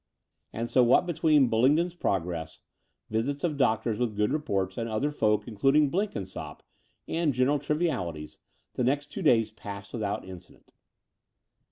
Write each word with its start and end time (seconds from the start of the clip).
And 0.51 0.67
so 0.67 0.81
what 0.83 1.05
between 1.05 1.47
Bullingdon's 1.47 1.93
progress, 1.93 2.61
visits 3.11 3.43
of 3.43 3.55
doctors 3.55 3.99
with 3.99 4.15
good 4.15 4.33
reports, 4.33 4.75
and 4.75 4.89
other 4.89 5.11
folk, 5.11 5.47
including 5.47 5.91
Blenkinsopp, 5.91 6.63
and 7.07 7.35
general 7.35 7.59
trivialities, 7.59 8.39
the 8.73 8.83
next 8.83 9.11
two 9.11 9.21
days 9.21 9.51
passed 9.51 9.93
without 9.93 10.25
incident. 10.25 10.71